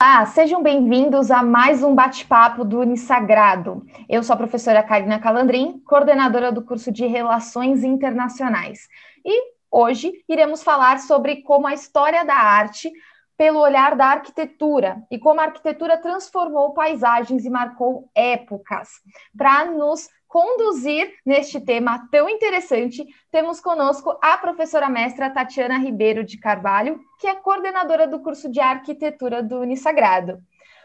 [0.00, 3.84] Olá, sejam bem-vindos a mais um bate-papo do Unisagrado.
[4.08, 8.88] Eu sou a professora Karina Calandrin, coordenadora do curso de Relações Internacionais.
[9.24, 12.92] E hoje iremos falar sobre como a história da arte
[13.36, 19.00] pelo olhar da arquitetura e como a arquitetura transformou paisagens e marcou épocas.
[19.36, 26.38] Para nos conduzir neste tema tão interessante, temos conosco a professora mestra Tatiana Ribeiro de
[26.38, 30.38] Carvalho, que é coordenadora do curso de arquitetura do Unisagrado.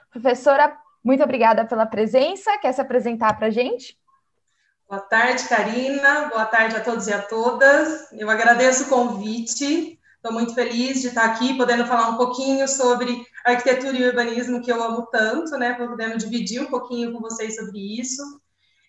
[0.09, 2.57] Professora, muito obrigada pela presença.
[2.57, 3.97] Quer se apresentar para a gente?
[4.87, 6.29] Boa tarde, Karina.
[6.29, 8.11] Boa tarde a todos e a todas.
[8.13, 9.99] Eu agradeço o convite.
[10.15, 14.71] Estou muito feliz de estar aqui, podendo falar um pouquinho sobre arquitetura e urbanismo, que
[14.71, 15.73] eu amo tanto, né?
[15.73, 18.21] Podendo dividir um pouquinho com vocês sobre isso.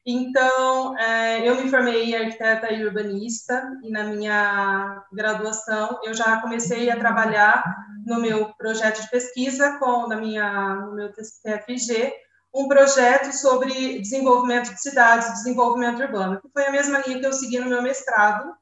[0.07, 6.91] Então, é, eu me formei arquiteta e urbanista, e na minha graduação eu já comecei
[6.91, 7.65] a trabalhar
[8.05, 12.13] no meu projeto de pesquisa, com, na minha, no meu TFG,
[12.55, 17.33] um projeto sobre desenvolvimento de cidades, desenvolvimento urbano, que foi a mesma linha que eu
[17.33, 18.55] segui no meu mestrado,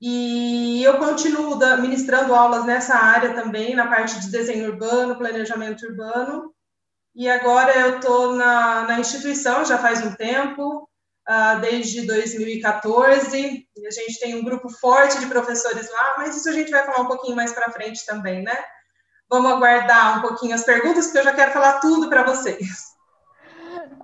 [0.00, 6.51] e eu continuo ministrando aulas nessa área também, na parte de desenho urbano, planejamento urbano,
[7.14, 10.88] e agora eu estou na, na, instituição já faz um tempo,
[11.28, 13.66] uh, desde 2014.
[13.86, 17.02] a gente tem um grupo forte de professores lá, mas isso a gente vai falar
[17.02, 18.56] um pouquinho mais para frente também, né?
[19.30, 22.92] Vamos aguardar um pouquinho as perguntas, porque eu já quero falar tudo para vocês.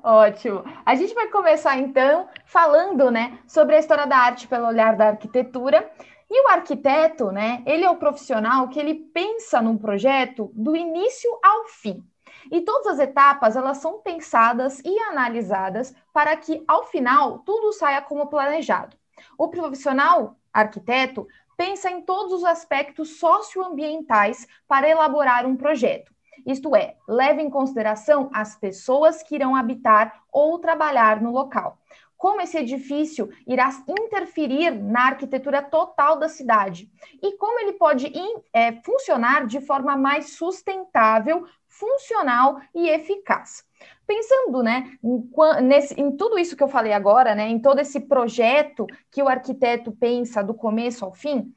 [0.03, 0.65] Ótimo.
[0.87, 5.09] A gente vai começar então falando, né, sobre a história da arte pelo olhar da
[5.09, 5.91] arquitetura.
[6.31, 11.31] E o arquiteto, né, ele é o profissional que ele pensa num projeto do início
[11.43, 12.03] ao fim.
[12.51, 18.01] E todas as etapas, elas são pensadas e analisadas para que, ao final, tudo saia
[18.01, 18.97] como planejado.
[19.37, 26.13] O profissional arquiteto pensa em todos os aspectos socioambientais para elaborar um projeto.
[26.47, 31.79] Isto é, leva em consideração as pessoas que irão habitar ou trabalhar no local
[32.19, 36.91] como esse edifício irá interferir na arquitetura total da cidade
[37.22, 38.12] e como ele pode
[38.53, 43.65] é, funcionar de forma mais sustentável, funcional e eficaz.
[44.06, 48.01] Pensando né, em, nesse, em tudo isso que eu falei agora, né, em todo esse
[48.01, 51.55] projeto que o arquiteto pensa do começo ao fim,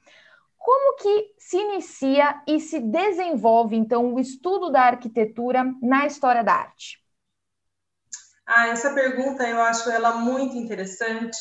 [0.57, 6.53] como que se inicia e se desenvolve, então, o estudo da arquitetura na história da
[6.53, 7.01] arte?
[8.45, 11.37] Ah, essa pergunta eu acho ela muito interessante,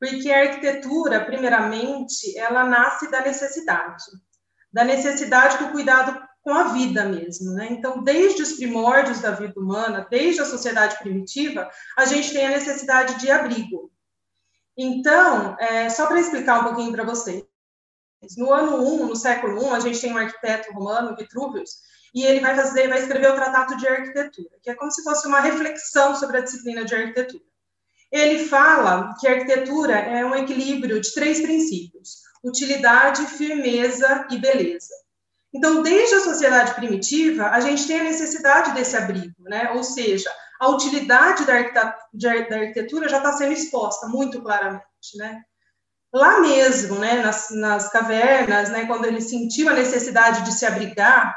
[0.00, 4.04] porque a arquitetura, primeiramente, ela nasce da necessidade,
[4.72, 7.68] da necessidade do cuidado com a vida mesmo, né?
[7.70, 12.50] Então, desde os primórdios da vida humana, desde a sociedade primitiva, a gente tem a
[12.50, 13.90] necessidade de abrigo.
[14.76, 17.44] Então, é, só para explicar um pouquinho para vocês,
[18.36, 21.70] no ano 1, no século 1, a gente tem um arquiteto romano, Vitruvius,
[22.14, 25.26] e ele vai fazer, vai escrever o Tratado de Arquitetura, que é como se fosse
[25.26, 27.42] uma reflexão sobre a disciplina de arquitetura.
[28.10, 35.01] Ele fala que a arquitetura é um equilíbrio de três princípios: utilidade, firmeza e beleza.
[35.54, 39.70] Então, desde a sociedade primitiva, a gente tem a necessidade desse abrigo, né?
[39.72, 44.84] Ou seja, a utilidade da, arquitetura já está sendo exposta muito claramente,
[45.16, 45.42] né?
[46.14, 51.34] Lá mesmo, né, nas, nas cavernas, né, quando ele sentiu a necessidade de se abrigar,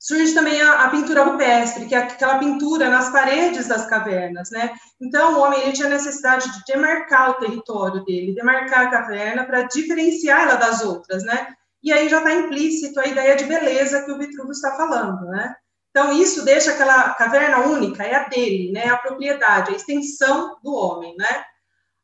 [0.00, 4.74] surge também a, a, pintura rupestre, que é aquela pintura nas paredes das cavernas, né?
[5.00, 9.62] Então, o homem ele tinha necessidade de demarcar o território dele, demarcar a caverna para
[9.62, 11.54] diferenciar ela das outras, né?
[11.82, 15.54] E aí já está implícito a ideia de beleza que o Vitruvio está falando, né?
[15.90, 18.88] Então, isso deixa aquela caverna única, é a dele, né?
[18.88, 21.44] A propriedade, a extensão do homem, né?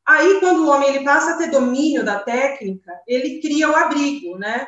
[0.06, 4.36] Aí, quando o homem ele passa a ter domínio da técnica, ele cria o abrigo,
[4.38, 4.66] né?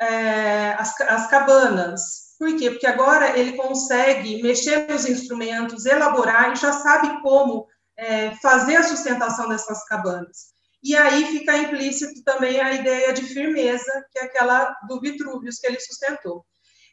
[0.00, 2.70] É, as, as cabanas, por quê?
[2.70, 7.66] Porque agora ele consegue mexer nos instrumentos, elaborar e já sabe como
[7.98, 10.54] é, fazer a sustentação dessas cabanas.
[10.82, 15.66] E aí fica implícito também a ideia de firmeza, que é aquela do Vitruvius que
[15.66, 16.44] ele sustentou.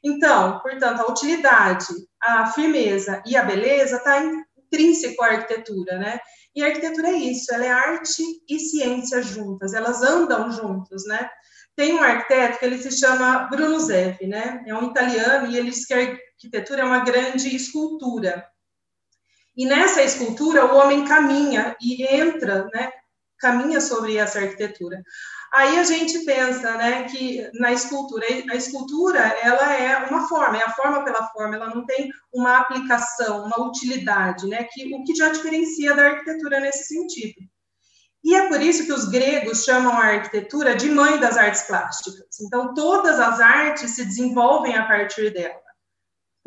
[0.04, 1.88] Então, portanto, a utilidade,
[2.22, 6.20] a firmeza e a beleza está intrínseco à arquitetura, né?
[6.56, 11.30] E a arquitetura é isso, ela é arte e ciência juntas, elas andam juntas, né?
[11.76, 14.64] Tem um arquiteto que ele se chama Bruno Zeff, né?
[14.66, 18.46] É um italiano e ele diz que a arquitetura é uma grande escultura.
[19.56, 22.92] E nessa escultura o homem caminha e entra, né?
[23.40, 25.02] Caminha sobre essa arquitetura.
[25.54, 30.64] Aí a gente pensa, né, que na escultura, a escultura ela é uma forma, é
[30.64, 35.16] a forma pela forma, ela não tem uma aplicação, uma utilidade, né, que o que
[35.16, 37.36] já diferencia da arquitetura nesse sentido.
[38.24, 42.42] E é por isso que os gregos chamam a arquitetura de mãe das artes plásticas.
[42.42, 45.62] Então, todas as artes se desenvolvem a partir dela.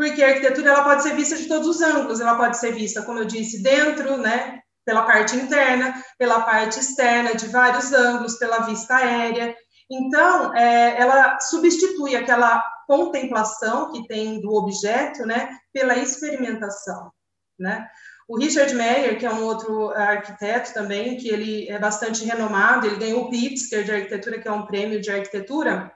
[0.01, 3.03] porque a arquitetura ela pode ser vista de todos os ângulos, ela pode ser vista,
[3.03, 8.61] como eu disse, dentro, né, pela parte interna, pela parte externa, de vários ângulos, pela
[8.61, 9.55] vista aérea.
[9.91, 17.13] Então, é, ela substitui aquela contemplação que tem do objeto, né, pela experimentação,
[17.59, 17.89] né?
[18.29, 22.95] O Richard Meyer, que é um outro arquiteto também, que ele é bastante renomado, ele
[22.95, 25.93] ganhou o Pritzker de arquitetura, que é um prêmio de arquitetura,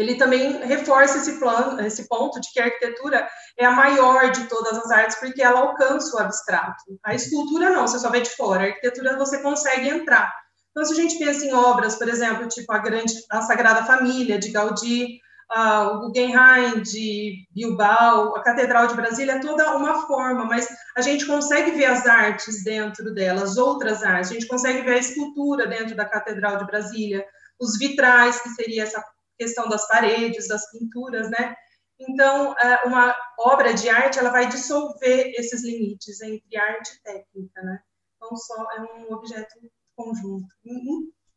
[0.00, 4.46] ele também reforça esse plano, esse ponto de que a arquitetura é a maior de
[4.48, 6.82] todas as artes porque ela alcança o abstrato.
[7.04, 8.62] A escultura não, você só vê de fora.
[8.62, 10.32] A arquitetura você consegue entrar.
[10.70, 14.38] Então, se a gente pensa em obras, por exemplo, tipo a grande, a Sagrada Família
[14.38, 15.18] de Gaudí,
[15.52, 21.26] o Guggenheim de Bilbao, a Catedral de Brasília, é toda uma forma, mas a gente
[21.26, 24.30] consegue ver as artes dentro delas, outras artes.
[24.30, 27.24] A gente consegue ver a escultura dentro da Catedral de Brasília,
[27.58, 29.04] os vitrais, que seria essa
[29.40, 31.56] questão das paredes, das pinturas, né?
[31.98, 37.62] Então, é, uma obra de arte, ela vai dissolver esses limites entre arte e técnica,
[37.62, 37.80] né?
[38.16, 39.54] Então, só é um objeto
[39.96, 40.46] conjunto.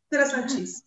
[0.06, 0.86] Interessantíssimo.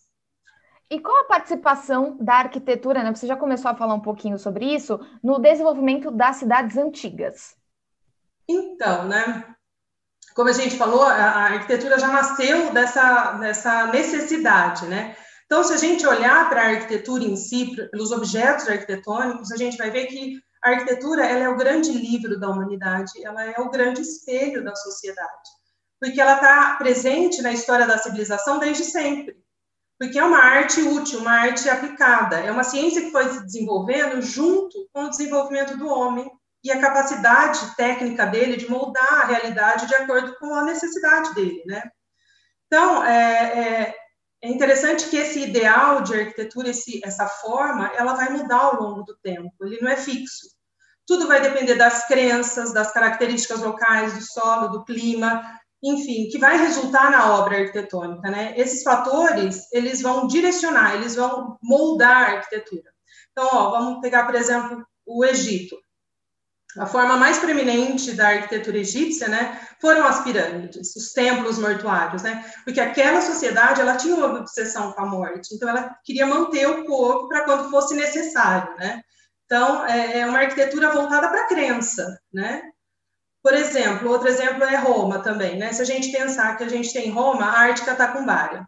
[0.90, 3.14] E qual a participação da arquitetura, né?
[3.14, 7.56] Você já começou a falar um pouquinho sobre isso, no desenvolvimento das cidades antigas.
[8.48, 9.56] Então, né?
[10.36, 15.16] Como a gente falou, a arquitetura já nasceu dessa, dessa necessidade, né?
[15.48, 19.78] Então, se a gente olhar para a arquitetura em si, pelos objetos arquitetônicos, a gente
[19.78, 23.70] vai ver que a arquitetura ela é o grande livro da humanidade, ela é o
[23.70, 25.50] grande espelho da sociedade,
[26.02, 29.38] porque ela está presente na história da civilização desde sempre,
[29.98, 34.22] porque é uma arte útil, uma arte aplicada, é uma ciência que foi se desenvolvendo
[34.22, 36.30] junto com o desenvolvimento do homem
[36.62, 41.64] e a capacidade técnica dele de moldar a realidade de acordo com a necessidade dele,
[41.66, 41.84] né?
[42.68, 43.96] Então, é, é
[44.42, 49.04] é interessante que esse ideal de arquitetura, esse, essa forma, ela vai mudar ao longo
[49.04, 50.48] do tempo, ele não é fixo.
[51.06, 55.42] Tudo vai depender das crenças, das características locais, do solo, do clima,
[55.82, 58.54] enfim, que vai resultar na obra arquitetônica, né?
[58.58, 62.92] Esses fatores, eles vão direcionar, eles vão moldar a arquitetura.
[63.32, 65.78] Então, ó, vamos pegar, por exemplo, o Egito.
[66.76, 72.44] A forma mais preeminente da arquitetura egípcia, né, foram as pirâmides, os templos mortuários, né,
[72.64, 76.84] porque aquela sociedade, ela tinha uma obsessão com a morte, então ela queria manter o
[76.86, 79.02] corpo para quando fosse necessário, né.
[79.46, 82.62] Então, é, é uma arquitetura voltada para a crença, né.
[83.42, 86.92] Por exemplo, outro exemplo é Roma também, né, se a gente pensar que a gente
[86.92, 88.68] tem Roma, a arte catacumbaria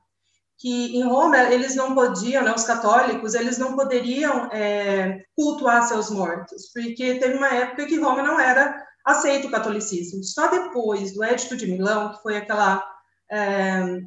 [0.60, 6.10] que em Roma eles não podiam, né, os católicos, eles não poderiam é, cultuar seus
[6.12, 10.22] mortos, porque teve uma época que Roma não era aceito o catolicismo.
[10.22, 12.84] Só depois do Edito de Milão, que foi aquela
[13.32, 14.02] é,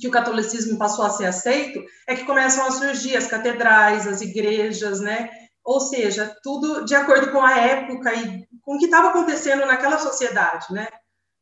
[0.00, 4.22] que o catolicismo passou a ser aceito, é que começam a surgir as catedrais, as
[4.22, 5.28] igrejas, né?
[5.62, 9.98] Ou seja, tudo de acordo com a época e com o que estava acontecendo naquela
[9.98, 10.88] sociedade, né?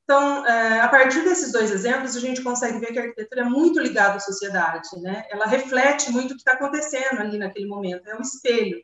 [0.05, 3.45] Então, é, a partir desses dois exemplos, a gente consegue ver que a arquitetura é
[3.45, 5.25] muito ligada à sociedade, né?
[5.31, 8.83] Ela reflete muito o que está acontecendo ali naquele momento, é um espelho.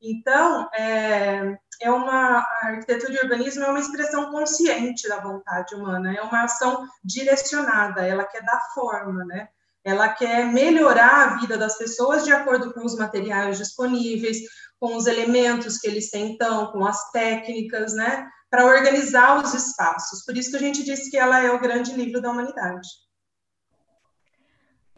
[0.00, 6.14] Então, é, é uma a arquitetura de urbanismo é uma expressão consciente da vontade humana,
[6.14, 9.48] é uma ação direcionada, ela quer dar forma, né?
[9.84, 14.38] Ela quer melhorar a vida das pessoas de acordo com os materiais disponíveis,
[14.78, 18.28] com os elementos que eles têm então, com as técnicas, né?
[18.52, 20.22] Para organizar os espaços.
[20.26, 22.86] Por isso que a gente disse que ela é o grande livro da humanidade.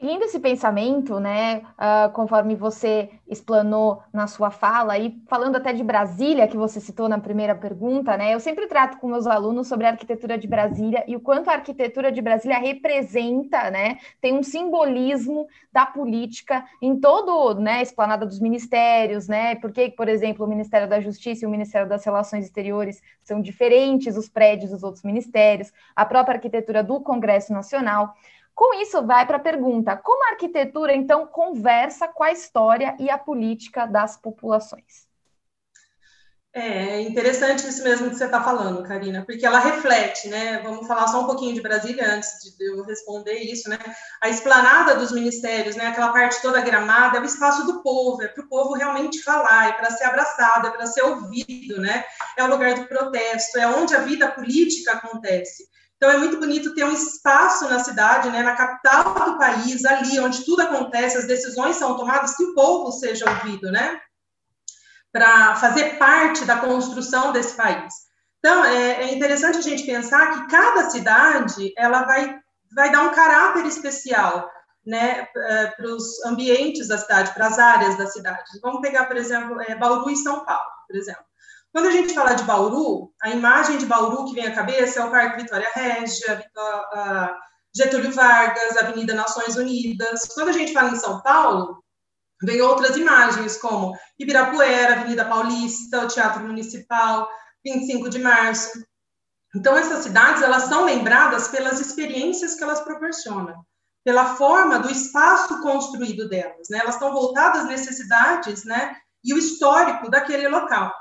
[0.03, 1.63] Lindo esse pensamento, né?
[1.79, 7.09] Uh, conforme você explanou na sua fala, e falando até de Brasília, que você citou
[7.09, 8.35] na primeira pergunta, né?
[8.35, 11.55] Eu sempre trato com meus alunos sobre a arquitetura de Brasília e o quanto a
[11.55, 13.99] arquitetura de Brasília representa, né?
[14.21, 17.81] Tem um simbolismo da política em todo, né?
[17.81, 19.55] Esplanada dos ministérios, né?
[19.55, 24.17] Porque, por exemplo, o Ministério da Justiça e o Ministério das Relações Exteriores são diferentes,
[24.17, 28.15] os prédios dos outros ministérios, a própria arquitetura do Congresso Nacional.
[28.55, 33.11] Com isso, vai para a pergunta: como a arquitetura, então, conversa com a história e
[33.11, 35.13] a política das populações?
[36.57, 40.61] É interessante isso mesmo que você está falando, Karina, porque ela reflete, né?
[40.63, 43.77] Vamos falar só um pouquinho de Brasília antes de eu responder isso, né?
[44.23, 45.89] A esplanada dos ministérios, né?
[45.89, 49.71] Aquela parte toda gramada é o espaço do povo, é para o povo realmente falar,
[49.71, 52.05] é para ser abraçado, é para ser ouvido, né?
[52.39, 55.74] É o lugar do protesto, é onde a vida política acontece.
[56.05, 60.21] Então é muito bonito ter um espaço na cidade, né, na capital do país, ali
[60.21, 63.99] onde tudo acontece, as decisões são tomadas, que o povo seja ouvido, né,
[65.11, 67.95] para fazer parte da construção desse país.
[68.39, 72.39] Então é, é interessante a gente pensar que cada cidade ela vai
[72.75, 74.51] vai dar um caráter especial,
[74.85, 78.43] né, é, para os ambientes da cidade, para as áreas da cidade.
[78.61, 81.25] Vamos pegar, por exemplo, é, Bauru e São Paulo, por exemplo.
[81.75, 85.05] Quando a gente fala de Bauru, a imagem de Bauru que vem à cabeça é
[85.05, 86.41] o Parque Vitória Régia,
[87.77, 90.21] Getúlio Vargas, Avenida Nações Unidas.
[90.33, 91.83] Quando a gente fala em São Paulo,
[92.45, 97.29] vem outras imagens, como Ibirapuera, Avenida Paulista, o Teatro Municipal,
[97.65, 98.71] 25 de Março.
[99.57, 103.67] Então, essas cidades, elas são lembradas pelas experiências que elas proporcionam,
[104.05, 106.79] pela forma do espaço construído delas, né?
[106.79, 108.95] Elas estão voltadas às necessidades, né?
[109.25, 110.93] E o histórico daquele local.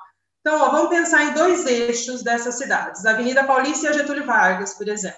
[0.45, 4.25] Então, ó, vamos pensar em dois eixos dessas cidades, a Avenida Paulista e a Getúlio
[4.25, 5.17] Vargas, por exemplo.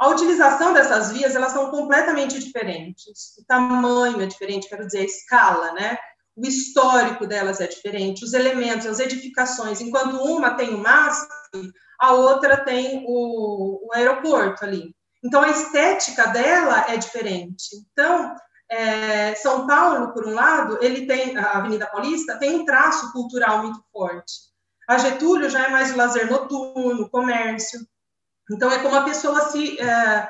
[0.00, 3.36] A utilização dessas vias, elas são completamente diferentes.
[3.38, 5.98] O tamanho é diferente, quero dizer, a escala, né?
[6.34, 9.82] O histórico delas é diferente, os elementos, as edificações.
[9.82, 11.28] Enquanto uma tem o MASP,
[12.00, 14.94] a outra tem o, o aeroporto ali.
[15.22, 17.66] Então, a estética dela é diferente.
[17.92, 18.34] Então,
[18.70, 23.62] é, São Paulo, por um lado, ele tem a Avenida Paulista tem um traço cultural
[23.62, 24.48] muito forte.
[24.88, 27.80] A Getúlio já é mais o lazer noturno, comércio.
[28.50, 30.28] Então é como a pessoa se é,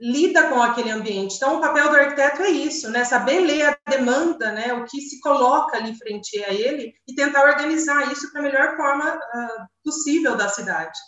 [0.00, 1.36] lida com aquele ambiente.
[1.36, 3.04] Então o papel do arquiteto é isso, né?
[3.04, 4.72] Saber ler a demanda, né?
[4.72, 8.76] O que se coloca ali frente a ele e tentar organizar isso para a melhor
[8.76, 10.98] forma uh, possível da cidade.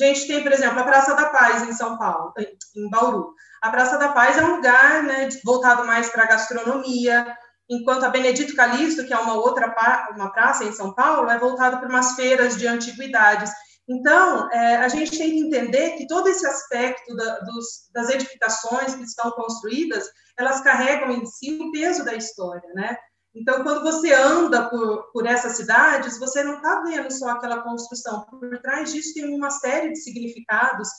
[0.00, 2.32] A gente tem, por exemplo, a Praça da Paz em São Paulo,
[2.76, 3.32] em Bauru.
[3.64, 7.34] A Praça da Paz é um lugar né, voltado mais para a gastronomia,
[7.66, 9.74] enquanto a Benedito Calixto, que é uma outra
[10.14, 13.50] uma praça em São Paulo, é voltado para umas feiras de antiguidades.
[13.88, 18.96] Então, é, a gente tem que entender que todo esse aspecto da, dos, das edificações
[18.96, 20.04] que estão construídas,
[20.38, 22.94] elas carregam em si o peso da história, né?
[23.34, 28.26] Então, quando você anda por, por essas cidades, você não está vendo só aquela construção.
[28.26, 30.90] Por trás disso tem uma série de significados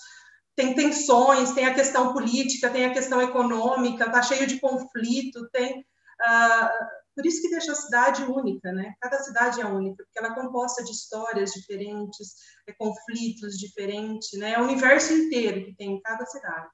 [0.56, 5.80] tem tensões, tem a questão política, tem a questão econômica, está cheio de conflito, tem.
[5.82, 8.94] Uh, por isso que deixa a cidade única, né?
[9.02, 12.36] Cada cidade é única, porque ela é composta de histórias diferentes,
[12.68, 14.54] é conflitos diferentes, né?
[14.54, 16.70] É o universo inteiro que tem em cada cidade.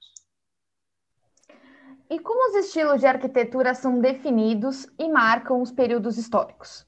[2.09, 6.85] E como os estilos de arquitetura são definidos e marcam os períodos históricos?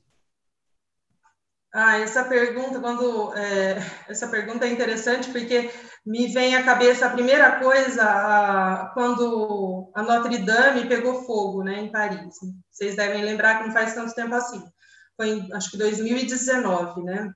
[1.72, 5.72] Ah, essa pergunta, quando é, essa pergunta é interessante porque
[6.06, 11.80] me vem à cabeça a primeira coisa a, quando a Notre Dame pegou fogo, né,
[11.80, 12.36] em Paris.
[12.70, 14.64] Vocês devem lembrar que não faz tanto tempo assim.
[15.16, 17.32] Foi em, acho que 2019, né?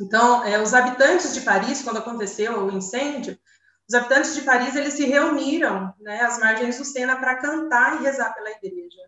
[0.00, 3.38] Então, é, os habitantes de Paris, quando aconteceu o incêndio,
[3.88, 8.04] os habitantes de Paris eles se reuniram, né, às margens do Sena para cantar e
[8.04, 9.02] rezar pela igreja.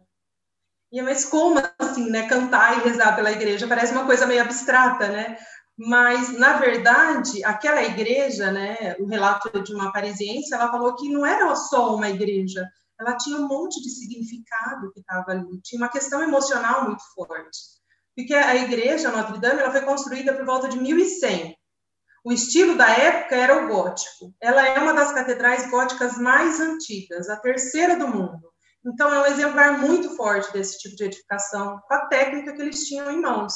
[0.94, 2.28] E mas como assim, né?
[2.28, 5.36] Cantar e rezar pela igreja parece uma coisa meio abstrata, né?
[5.76, 8.96] Mas na verdade, aquela igreja, né?
[9.00, 12.64] O relato de uma parisiense, ela falou que não era só uma igreja,
[13.00, 17.58] ela tinha um monte de significado que estava ali, tinha uma questão emocional muito forte.
[18.16, 21.56] Porque a igreja Notre Dame ela foi construída por volta de 1100.
[22.24, 24.32] O estilo da época era o gótico.
[24.40, 28.50] Ela é uma das catedrais góticas mais antigas, a terceira do mundo.
[28.86, 32.86] Então, é um exemplar muito forte desse tipo de edificação, com a técnica que eles
[32.86, 33.54] tinham em mãos,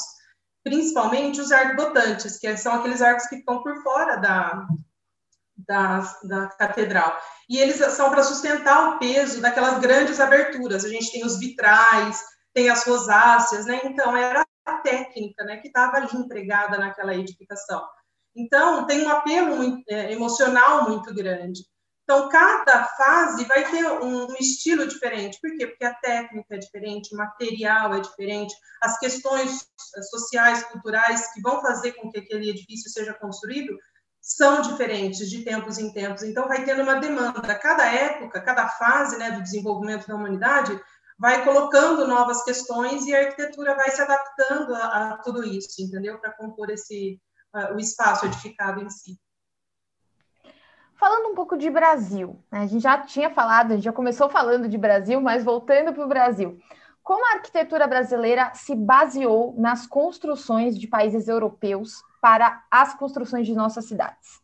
[0.63, 4.67] principalmente os arquibotantes, que são aqueles arcos que ficam por fora da,
[5.57, 7.17] da, da catedral.
[7.49, 10.85] E eles são para sustentar o peso daquelas grandes aberturas.
[10.85, 12.21] A gente tem os vitrais,
[12.53, 13.79] tem as rosáceas, né?
[13.83, 17.83] Então, era a técnica né, que estava ali empregada naquela edificação.
[18.35, 21.61] Então, tem um apelo muito, é, emocional muito grande.
[22.09, 25.37] Então, cada fase vai ter um, estilo diferente.
[25.39, 25.67] Por quê?
[25.67, 28.51] Porque a técnica é diferente, o material é diferente,
[28.81, 29.63] as questões
[30.09, 33.77] sociais, culturais que vão fazer com que aquele edifício seja construído
[34.19, 36.23] são diferentes de tempos em tempos.
[36.23, 37.53] Então, vai tendo uma demanda.
[37.59, 40.81] Cada época, cada fase né, do desenvolvimento da humanidade
[41.19, 46.17] vai colocando novas questões e a arquitetura vai se adaptando a, a tudo isso, entendeu?
[46.17, 47.21] Para compor esse,
[47.55, 49.15] uh, o espaço edificado em si.
[50.99, 52.59] Falando um pouco de Brasil, né?
[52.59, 56.03] a gente já tinha falado, a gente já começou falando de Brasil, mas voltando para
[56.03, 56.59] o Brasil.
[57.01, 63.55] Como a arquitetura brasileira se baseou nas construções de países europeus para as construções de
[63.55, 64.41] nossas cidades?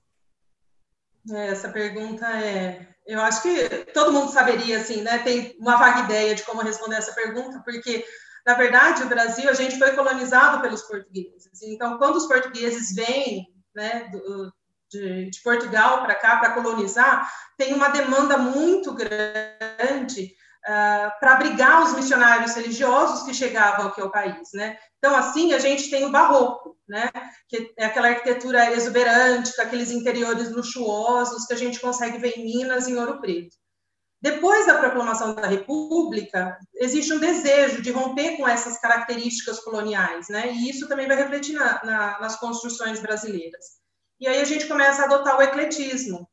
[1.29, 2.87] É, essa pergunta é.
[3.05, 5.19] Eu acho que todo mundo saberia, assim, né?
[5.19, 8.05] Tem uma vaga ideia de como responder essa pergunta, porque,
[8.47, 11.61] na verdade, o Brasil, a gente foi colonizado pelos portugueses.
[11.63, 13.45] Então, quando os portugueses vêm,
[13.75, 14.09] né,
[14.91, 20.33] de, de Portugal para cá, para colonizar, tem uma demanda muito grande
[20.65, 24.77] uh, para abrigar os missionários religiosos que chegavam aqui ao país, né?
[24.97, 27.11] Então, assim, a gente tem o barroco, né?
[27.47, 32.45] Que é aquela arquitetura exuberante, com aqueles interiores luxuosos que a gente consegue ver em
[32.45, 33.55] Minas em Ouro Preto.
[34.21, 40.51] Depois da proclamação da República, existe um desejo de romper com essas características coloniais, né?
[40.51, 43.84] E isso também vai refletir na, na, nas construções brasileiras.
[44.19, 46.27] E aí a gente começa a adotar o ecletismo,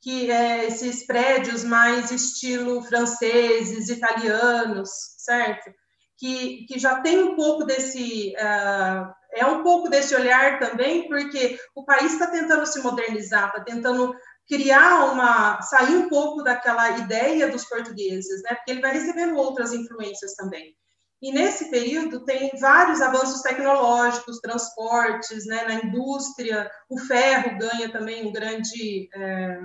[0.00, 5.70] que é esses prédios mais estilo franceses, italianos, certo?
[6.16, 11.58] Que, que já tem um pouco desse uh, é um pouco desse olhar também, porque
[11.74, 14.14] o país está tentando se modernizar, está tentando
[14.46, 18.54] criar uma sair um pouco daquela ideia dos portugueses, né?
[18.54, 20.74] Porque ele vai recebendo outras influências também.
[21.20, 28.26] E nesse período tem vários avanços tecnológicos, transportes, né, na indústria, o ferro ganha também
[28.26, 29.60] um grande, é,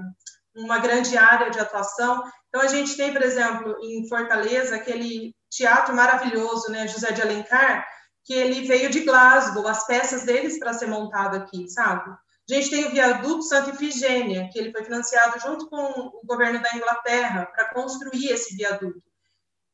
[0.55, 2.23] uma grande área de atuação.
[2.47, 7.87] Então a gente tem, por exemplo, em Fortaleza aquele teatro maravilhoso, né, José de Alencar,
[8.25, 12.09] que ele veio de Glasgow, as peças deles para ser montado aqui, sabe?
[12.49, 16.61] A gente tem o viaduto Santa Ifigênia, que ele foi financiado junto com o governo
[16.61, 19.12] da Inglaterra para construir esse viaduto.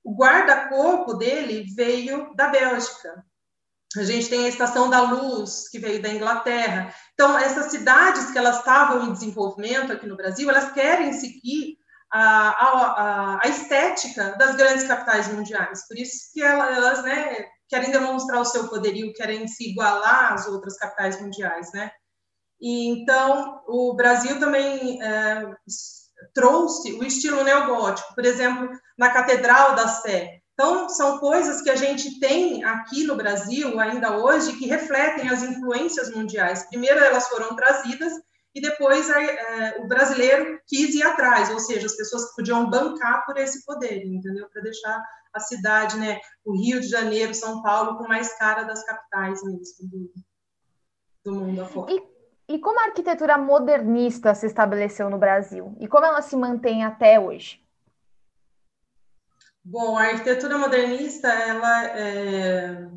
[0.04, 3.24] O guarda-corpo dele veio da Bélgica.
[3.98, 6.94] A gente tem a Estação da Luz, que veio da Inglaterra.
[7.14, 11.78] Então, essas cidades que elas estavam em desenvolvimento aqui no Brasil, elas querem seguir
[12.12, 15.88] a, a, a estética das grandes capitais mundiais.
[15.88, 20.78] Por isso que elas, né, querem demonstrar o seu poderio, querem se igualar às outras
[20.78, 21.92] capitais mundiais, né?
[22.60, 25.46] E então o Brasil também é,
[26.34, 30.42] trouxe o estilo neogótico, por exemplo, na Catedral da Sé.
[30.54, 35.42] Então são coisas que a gente tem aqui no Brasil ainda hoje que refletem as
[35.42, 36.68] influências mundiais.
[36.68, 38.12] Primeiro elas foram trazidas
[38.54, 43.38] e depois é, o brasileiro quis ir atrás, ou seja, as pessoas podiam bancar por
[43.38, 44.50] esse poder, entendeu?
[44.52, 45.02] Para deixar
[45.34, 49.64] a cidade, né, o Rio de Janeiro, São Paulo, com mais cara das capitais mesmo
[49.84, 50.12] do,
[51.24, 51.94] do mundo afora.
[51.94, 55.74] E, e como a arquitetura modernista se estabeleceu no Brasil?
[55.80, 57.64] E como ela se mantém até hoje?
[59.72, 62.88] Bom, a arquitetura modernista, ela é,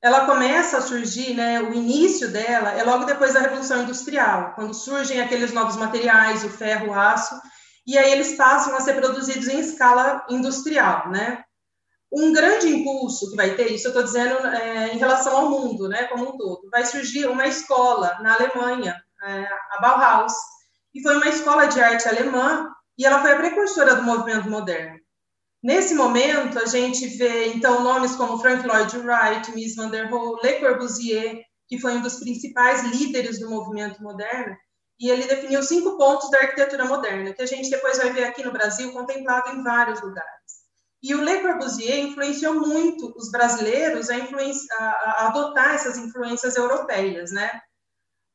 [0.00, 4.72] ela começa a surgir, né, o início dela é logo depois da Revolução Industrial, quando
[4.72, 7.34] surgem aqueles novos materiais, o ferro, o aço,
[7.84, 11.42] e aí eles passam a ser produzidos em escala industrial, né?
[12.12, 15.88] Um grande impulso que vai ter, isso eu estou dizendo é, em relação ao mundo,
[15.88, 20.34] né, como um todo, vai surgir uma escola na Alemanha, é, a Bauhaus,
[20.94, 24.93] e foi uma escola de arte alemã, e ela foi a precursora do movimento moderno.
[25.64, 30.38] Nesse momento, a gente vê, então, nomes como Frank Lloyd Wright, Mies van der Rohe,
[30.44, 34.54] Le Corbusier, que foi um dos principais líderes do movimento moderno,
[35.00, 38.44] e ele definiu cinco pontos da arquitetura moderna, que a gente depois vai ver aqui
[38.44, 40.28] no Brasil, contemplado em vários lugares.
[41.02, 47.50] E o Le Corbusier influenciou muito os brasileiros a, a, adotar essas influências europeias, né?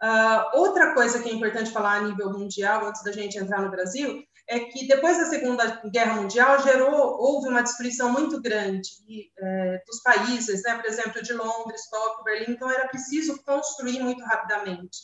[0.01, 3.69] Uh, outra coisa que é importante falar a nível mundial, antes da gente entrar no
[3.69, 8.89] Brasil, é que depois da Segunda Guerra Mundial gerou, houve uma destruição muito grande
[9.37, 10.75] é, dos países, né?
[10.75, 12.53] Por exemplo, de Londres, Tóquio, Berlim.
[12.53, 14.97] Então era preciso construir muito rapidamente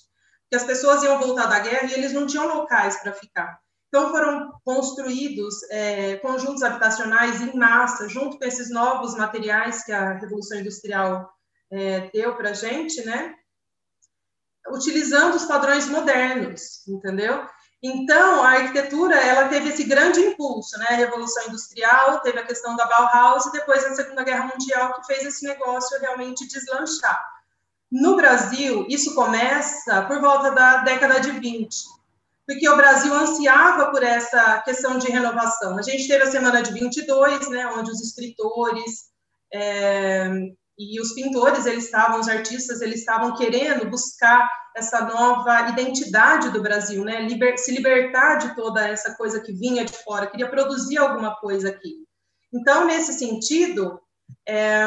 [0.50, 3.60] que as pessoas iam voltar da guerra e eles não tinham locais para ficar.
[3.88, 10.14] Então foram construídos é, conjuntos habitacionais em massa, junto com esses novos materiais que a
[10.14, 11.32] Revolução Industrial
[11.72, 13.36] é, deu para a gente, né?
[14.70, 17.48] Utilizando os padrões modernos, entendeu?
[17.88, 20.88] Então, a arquitetura, ela teve esse grande impulso, né?
[20.90, 25.06] A Revolução Industrial, teve a questão da Bauhaus e depois a Segunda Guerra Mundial, que
[25.06, 27.24] fez esse negócio realmente deslanchar.
[27.92, 31.76] No Brasil, isso começa por volta da década de 20,
[32.48, 35.78] porque o Brasil ansiava por essa questão de renovação.
[35.78, 39.12] A gente teve a semana de 22, né, onde os escritores
[39.54, 40.28] é,
[40.78, 46.62] e os pintores, eles estavam, os artistas, eles estavam querendo buscar essa nova identidade do
[46.62, 50.98] Brasil, né, liber, se libertar de toda essa coisa que vinha de fora, queria produzir
[50.98, 52.06] alguma coisa aqui.
[52.54, 54.00] Então, nesse sentido,
[54.48, 54.86] é,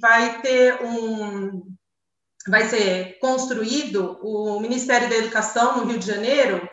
[0.00, 1.62] vai ter um,
[2.46, 6.68] vai ser construído o Ministério da Educação no Rio de Janeiro,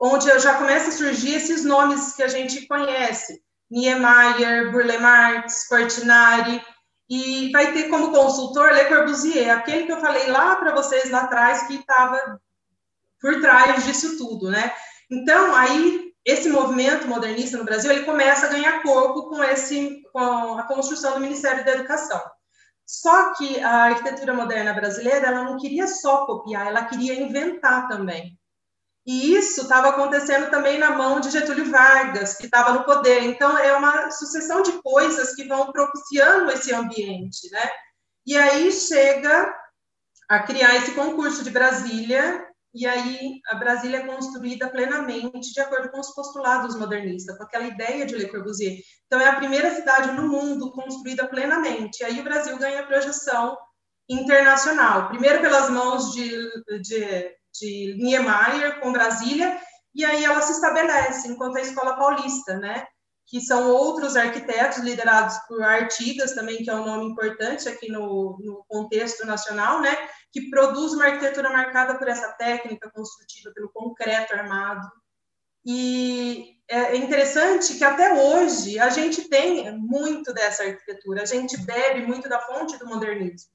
[0.00, 6.62] onde já começa a surgir esses nomes que a gente conhece, Niemeyer, Burle Marx, Portinari,
[7.14, 11.24] e vai ter como consultor Le Corbusier, aquele que eu falei lá para vocês lá
[11.24, 12.40] atrás que estava
[13.20, 14.72] por trás disso tudo, né?
[15.10, 20.56] Então, aí esse movimento modernista no Brasil, ele começa a ganhar corpo com esse com
[20.56, 22.18] a construção do Ministério da Educação.
[22.86, 28.38] Só que a arquitetura moderna brasileira, ela não queria só copiar, ela queria inventar também.
[29.04, 33.22] E isso estava acontecendo também na mão de Getúlio Vargas, que estava no poder.
[33.24, 37.70] Então, é uma sucessão de coisas que vão propiciando esse ambiente, né?
[38.24, 39.52] E aí chega
[40.28, 45.90] a criar esse concurso de Brasília, e aí a Brasília é construída plenamente de acordo
[45.90, 48.78] com os postulados modernistas, com aquela ideia de Le Corbusier.
[49.06, 52.00] Então é a primeira cidade no mundo construída plenamente.
[52.00, 53.58] E aí o Brasil ganha projeção
[54.08, 56.30] internacional, primeiro pelas mãos de,
[56.80, 59.60] de, de Niemeyer com Brasília,
[59.94, 62.86] e aí ela se estabelece enquanto a escola paulista, né?
[63.26, 68.38] que são outros arquitetos liderados por Artigas também, que é um nome importante aqui no,
[68.38, 69.96] no contexto nacional, né?
[70.30, 74.86] que produz uma arquitetura marcada por essa técnica construtiva, pelo concreto armado.
[75.64, 82.06] E é interessante que até hoje a gente tem muito dessa arquitetura, a gente bebe
[82.06, 83.50] muito da fonte do modernismo.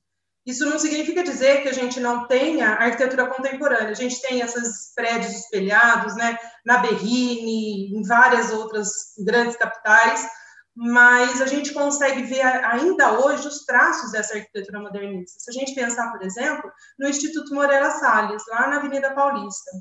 [0.48, 3.90] Isso não significa dizer que a gente não tenha arquitetura contemporânea.
[3.90, 8.88] A gente tem esses prédios espelhados, né, na Berrine, em várias outras
[9.26, 10.26] grandes capitais,
[10.74, 15.38] mas a gente consegue ver ainda hoje os traços dessa arquitetura modernista.
[15.38, 19.72] Se a gente pensar, por exemplo, no Instituto Moreira Salles, lá na Avenida Paulista,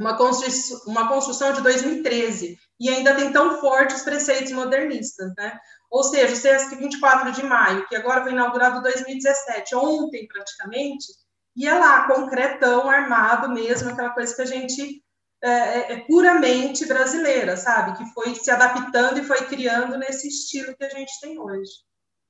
[0.00, 5.58] uma construção, uma construção de 2013, e ainda tem tão fortes preceitos modernistas, né?
[5.90, 11.06] Ou seja, o SESC 24 de maio, que agora foi inaugurado em 2017, ontem praticamente,
[11.56, 15.04] ia lá, concretão, armado mesmo, aquela coisa que a gente
[15.42, 17.98] é, é, é, puramente brasileira, sabe?
[17.98, 21.70] Que foi se adaptando e foi criando nesse estilo que a gente tem hoje.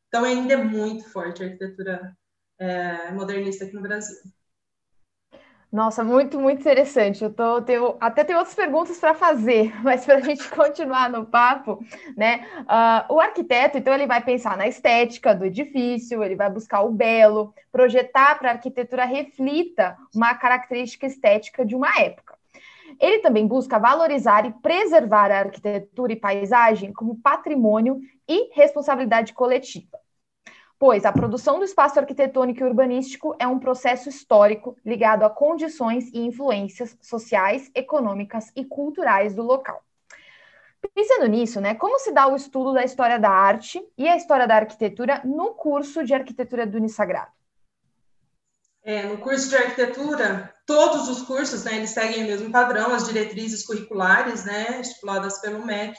[0.09, 2.13] Então, ainda é muito forte a arquitetura
[2.59, 4.17] é, modernista aqui no Brasil.
[5.75, 7.25] Nossa, muito, muito interessante.
[7.25, 11.27] Eu tô, tenho, até tenho outras perguntas para fazer, mas para a gente continuar no
[11.27, 11.85] papo,
[12.17, 12.47] né?
[12.61, 16.93] Uh, o arquiteto, então, ele vai pensar na estética do edifício, ele vai buscar o
[16.93, 22.39] belo, projetar para a arquitetura reflita uma característica estética de uma época.
[23.01, 30.04] Ele também busca valorizar e preservar a arquitetura e paisagem como patrimônio e responsabilidade coletiva
[30.79, 36.11] pois a produção do espaço arquitetônico e urbanístico é um processo histórico ligado a condições
[36.13, 39.83] e influências sociais, econômicas e culturais do local.
[40.95, 44.47] Pensando nisso, né, como se dá o estudo da história da arte e a história
[44.47, 47.33] da arquitetura no curso de arquitetura do Unisagrado?
[48.83, 53.07] É, no curso de arquitetura, todos os cursos, né, eles seguem o mesmo padrão, as
[53.07, 55.99] diretrizes curriculares, né, estipuladas pelo MEC,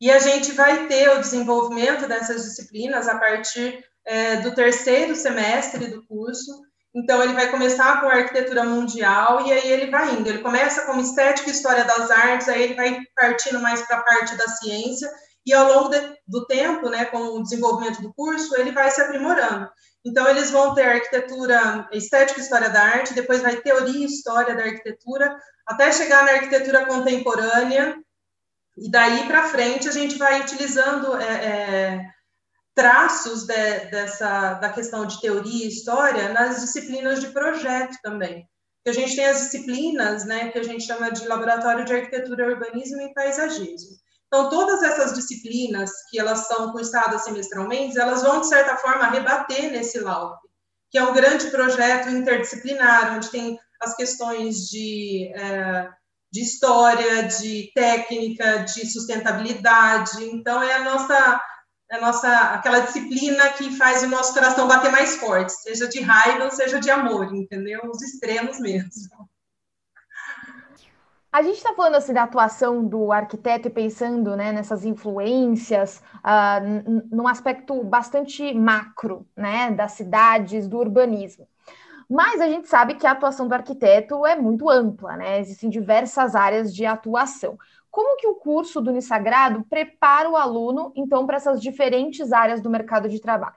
[0.00, 5.88] e a gente vai ter o desenvolvimento dessas disciplinas a partir é, do terceiro semestre
[5.88, 6.62] do curso.
[6.94, 10.28] Então, ele vai começar com arquitetura mundial e aí ele vai indo.
[10.28, 14.02] Ele começa com estética e história das artes, aí ele vai partindo mais para a
[14.02, 15.10] parte da ciência
[15.46, 19.00] e ao longo de, do tempo, né, com o desenvolvimento do curso, ele vai se
[19.00, 19.68] aprimorando.
[20.04, 24.56] Então, eles vão ter arquitetura, estética e história da arte, depois vai teoria e história
[24.56, 27.96] da arquitetura, até chegar na arquitetura contemporânea,
[28.76, 32.00] e daí para frente a gente vai utilizando é, é,
[32.76, 38.46] traços de, dessa da questão de teoria e história nas disciplinas de projeto também.
[38.84, 42.46] Que a gente tem as disciplinas, né, que a gente chama de laboratório de arquitetura,
[42.46, 43.96] urbanismo e paisagismo.
[44.26, 49.72] Então, todas essas disciplinas que elas são cursadas semestralmente, elas vão, de certa forma, rebater
[49.72, 50.38] nesse LAUP,
[50.90, 55.88] que é um grande projeto interdisciplinar, onde tem as questões de, é,
[56.30, 60.22] de história, de técnica, de sustentabilidade.
[60.24, 61.40] Então, é a nossa
[61.90, 66.50] a nossa, aquela disciplina que faz o nosso coração bater mais forte, seja de raiva
[66.50, 67.80] seja de amor, entendeu?
[67.84, 68.90] Os extremos mesmo.
[71.30, 77.04] A gente está falando assim da atuação do arquiteto e pensando né, nessas influências uh,
[77.14, 81.46] num aspecto bastante macro, né, das cidades, do urbanismo.
[82.08, 85.40] Mas a gente sabe que a atuação do arquiteto é muito ampla, né?
[85.40, 87.58] Existem diversas áreas de atuação.
[87.96, 92.68] Como que o curso do Unisagrado prepara o aluno, então, para essas diferentes áreas do
[92.68, 93.56] mercado de trabalho?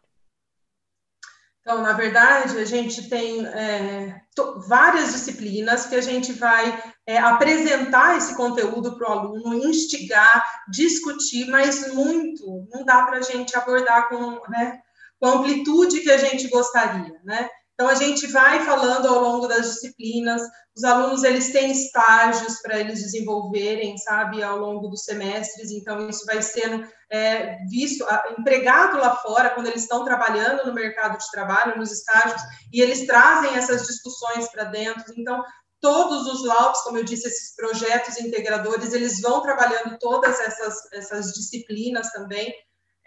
[1.59, 4.21] Então, na verdade, a gente tem é,
[4.65, 11.49] várias disciplinas que a gente vai é, apresentar esse conteúdo para o aluno, instigar, discutir,
[11.49, 14.79] mas muito, não dá para a gente abordar com, né,
[15.19, 17.49] com a amplitude que a gente gostaria, né?
[17.79, 20.41] Então, a gente vai falando ao longo das disciplinas,
[20.75, 26.25] os alunos, eles têm estágios para eles desenvolverem, sabe, ao longo dos semestres, então isso
[26.25, 28.05] vai sendo é, visto,
[28.37, 32.41] empregado lá fora, quando eles estão trabalhando no mercado de trabalho, nos estágios,
[32.73, 35.41] e eles trazem essas discussões para dentro, então,
[35.79, 41.31] todos os LAUPs, como eu disse, esses projetos integradores, eles vão trabalhando todas essas, essas
[41.31, 42.53] disciplinas também,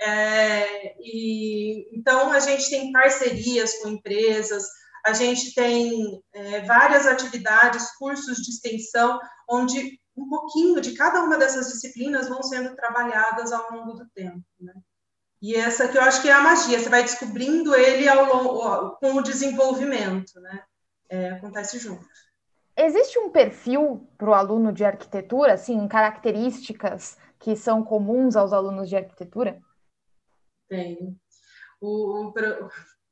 [0.04, 4.66] é, e, então, a gente tem parcerias com empresas,
[5.04, 11.38] a gente tem é, várias atividades, cursos de extensão, onde um pouquinho de cada uma
[11.38, 14.42] dessas disciplinas vão sendo trabalhadas ao longo do tempo.
[14.60, 14.74] Né?
[15.40, 18.96] E essa que eu acho que é a magia, você vai descobrindo ele ao longo,
[18.96, 20.64] com o desenvolvimento, né?
[21.08, 22.06] É, acontece junto.
[22.76, 28.88] existe um perfil para o aluno de arquitetura, assim, características que são comuns aos alunos
[28.88, 29.60] de arquitetura?
[30.72, 31.14] Tem.
[31.82, 32.32] O, o,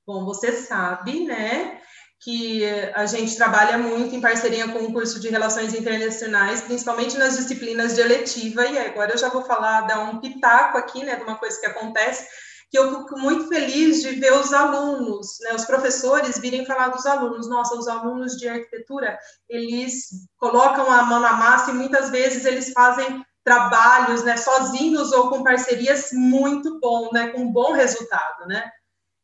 [0.06, 1.78] bom, você sabe, né,
[2.18, 7.36] que a gente trabalha muito em parceria com o curso de Relações Internacionais, principalmente nas
[7.36, 11.22] disciplinas de eletiva, e agora eu já vou falar, dar um pitaco aqui, né, de
[11.22, 12.26] uma coisa que acontece,
[12.70, 17.04] que eu fico muito feliz de ver os alunos, né, os professores virem falar dos
[17.04, 17.46] alunos.
[17.46, 19.18] Nossa, os alunos de arquitetura,
[19.50, 20.06] eles
[20.38, 25.42] colocam a mão na massa e muitas vezes eles fazem trabalhos, né, sozinhos ou com
[25.42, 28.70] parcerias muito bom, né, com bom resultado, né?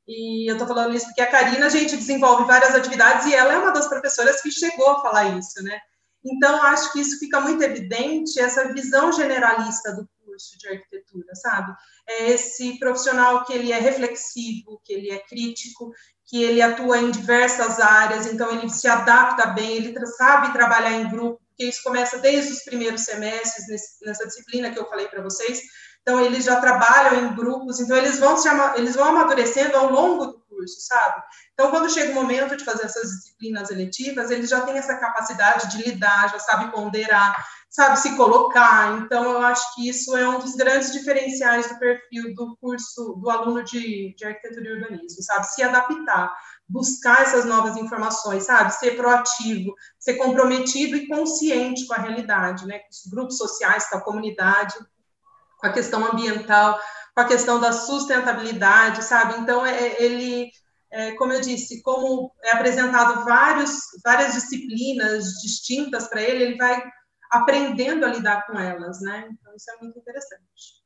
[0.04, 3.52] E eu estou falando isso porque a Karina, a gente desenvolve várias atividades e ela
[3.52, 5.78] é uma das professoras que chegou a falar isso, né?
[6.24, 11.72] Então, acho que isso fica muito evidente, essa visão generalista do curso de arquitetura, sabe?
[12.08, 15.92] É esse profissional que ele é reflexivo, que ele é crítico,
[16.24, 21.08] que ele atua em diversas áreas, então ele se adapta bem, ele sabe trabalhar em
[21.08, 25.62] grupo, porque isso começa desde os primeiros semestres, nessa disciplina que eu falei para vocês,
[26.02, 30.26] então eles já trabalham em grupos, então eles vão se eles vão amadurecendo ao longo
[30.26, 31.22] do curso, sabe?
[31.54, 35.70] Então quando chega o momento de fazer essas disciplinas eletivas, eles já têm essa capacidade
[35.70, 38.98] de lidar, já sabe ponderar, sabe se colocar.
[38.98, 43.30] Então eu acho que isso é um dos grandes diferenciais do perfil do curso do
[43.30, 45.46] aluno de, de arquitetura e urbanismo, sabe?
[45.46, 46.34] Se adaptar,
[46.68, 48.74] buscar essas novas informações, sabe?
[48.74, 52.80] Ser proativo, ser comprometido e consciente com a realidade, né?
[52.80, 54.74] Com os grupos sociais, com a comunidade
[55.58, 56.78] com a questão ambiental,
[57.16, 59.40] com a questão da sustentabilidade, sabe?
[59.40, 60.50] Então, é, é, ele,
[60.90, 63.70] é, como eu disse, como é apresentado vários,
[64.04, 66.78] várias disciplinas distintas para ele, ele vai
[67.30, 69.30] aprendendo a lidar com elas, né?
[69.32, 70.84] Então, isso é muito interessante.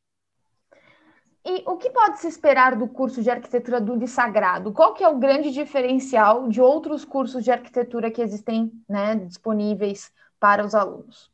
[1.44, 4.72] E o que pode se esperar do curso de arquitetura do Sagrado?
[4.72, 10.12] Qual que é o grande diferencial de outros cursos de arquitetura que existem né, disponíveis
[10.38, 11.29] para os alunos?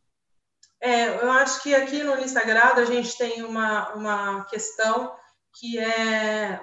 [0.80, 5.14] É, eu acho que aqui no Unisagrado a gente tem uma, uma questão
[5.58, 6.60] que é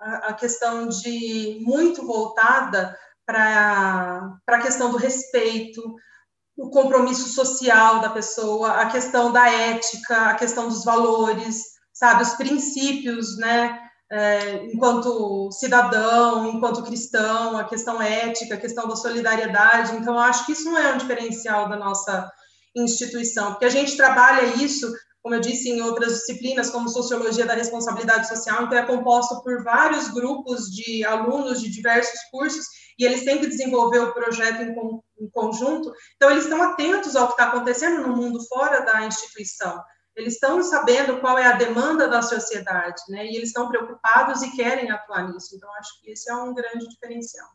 [0.00, 2.96] a, a questão de muito voltada
[3.26, 5.82] para a questão do respeito,
[6.56, 12.34] o compromisso social da pessoa, a questão da ética, a questão dos valores, sabe, os
[12.34, 13.80] princípios, né,
[14.12, 19.96] é, enquanto cidadão, enquanto cristão, a questão ética, a questão da solidariedade.
[19.96, 22.30] Então, eu acho que isso não é um diferencial da nossa
[22.74, 27.54] instituição, porque a gente trabalha isso, como eu disse, em outras disciplinas, como Sociologia da
[27.54, 32.66] Responsabilidade Social, então é composto por vários grupos de alunos de diversos cursos,
[32.98, 34.74] e eles têm que desenvolver o projeto em,
[35.24, 39.82] em conjunto, então eles estão atentos ao que está acontecendo no mundo fora da instituição,
[40.16, 44.54] eles estão sabendo qual é a demanda da sociedade, né, e eles estão preocupados e
[44.54, 47.48] querem atuar nisso, então acho que esse é um grande diferencial.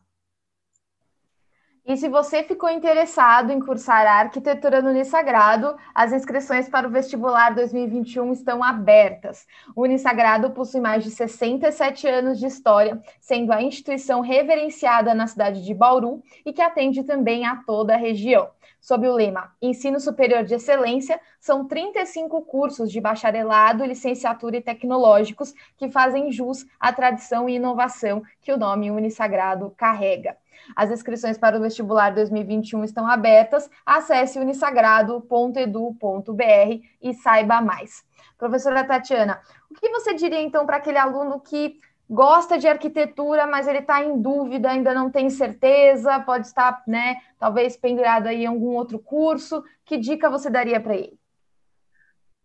[1.90, 6.90] E se você ficou interessado em cursar a arquitetura no Unisagrado, as inscrições para o
[6.90, 9.44] vestibular 2021 estão abertas.
[9.74, 15.64] O Unisagrado possui mais de 67 anos de história, sendo a instituição reverenciada na cidade
[15.64, 18.50] de Bauru e que atende também a toda a região.
[18.80, 25.52] Sob o lema Ensino Superior de Excelência, são 35 cursos de bacharelado, licenciatura e tecnológicos
[25.76, 30.36] que fazem jus à tradição e inovação que o nome Unisagrado carrega.
[30.74, 33.68] As inscrições para o vestibular 2021 estão abertas.
[33.84, 38.04] Acesse unisagrado.edu.br e saiba mais.
[38.38, 43.68] Professora Tatiana, o que você diria então para aquele aluno que gosta de arquitetura, mas
[43.68, 48.46] ele está em dúvida, ainda não tem certeza, pode estar, né, talvez pendurado aí em
[48.46, 49.62] algum outro curso?
[49.84, 51.18] Que dica você daria para ele?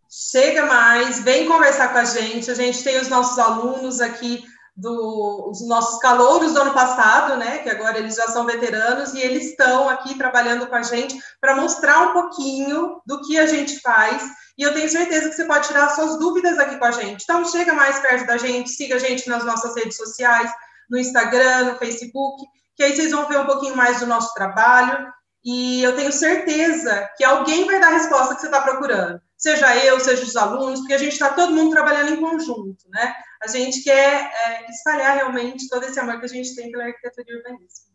[0.08, 2.52] Chega mais, vem conversar com a gente.
[2.52, 7.70] A gente tem os nossos alunos aqui dos nossos calouros do ano passado, né, que
[7.70, 12.10] agora eles já são veteranos e eles estão aqui trabalhando com a gente para mostrar
[12.10, 14.22] um pouquinho do que a gente faz.
[14.58, 17.24] E eu tenho certeza que você pode tirar suas dúvidas aqui com a gente.
[17.24, 20.52] Então chega mais perto da gente, siga a gente nas nossas redes sociais,
[20.90, 22.44] no Instagram, no Facebook,
[22.76, 25.08] que aí vocês vão ver um pouquinho mais do nosso trabalho.
[25.44, 29.22] E eu tenho certeza que alguém vai dar a resposta que você está procurando.
[29.38, 33.14] Seja eu, seja os alunos, porque a gente está todo mundo trabalhando em conjunto, né?
[33.46, 37.26] A gente quer é, espalhar realmente todo esse amor que a gente tem pela arquitetura
[37.30, 37.86] e urbanismo.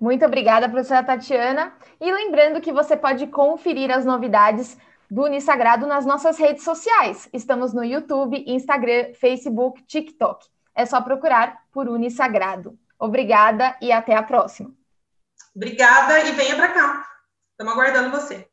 [0.00, 1.72] Muito obrigada, professora Tatiana.
[2.00, 4.76] E lembrando que você pode conferir as novidades
[5.10, 7.28] do Unisagrado nas nossas redes sociais.
[7.32, 10.46] Estamos no YouTube, Instagram, Facebook, TikTok.
[10.74, 12.78] É só procurar por Unisagrado.
[12.98, 14.70] Obrigada e até a próxima.
[15.54, 17.06] Obrigada e venha para cá.
[17.52, 18.48] Estamos aguardando você.